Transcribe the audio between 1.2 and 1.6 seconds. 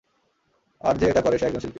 করে সে